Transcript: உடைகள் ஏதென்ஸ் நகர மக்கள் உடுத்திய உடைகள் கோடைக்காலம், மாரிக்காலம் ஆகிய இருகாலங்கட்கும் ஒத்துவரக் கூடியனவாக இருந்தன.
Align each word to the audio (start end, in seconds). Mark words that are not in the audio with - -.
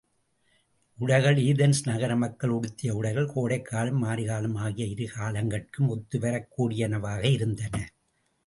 உடைகள் 0.97 1.35
ஏதென்ஸ் 1.35 1.83
நகர 1.83 2.15
மக்கள் 2.15 2.49
உடுத்திய 2.49 2.95
உடைகள் 2.95 3.29
கோடைக்காலம், 3.33 4.03
மாரிக்காலம் 4.03 4.55
ஆகிய 4.55 4.85
இருகாலங்கட்கும் 4.85 5.87
ஒத்துவரக் 5.87 6.47
கூடியனவாக 6.57 7.23
இருந்தன. 7.23 7.91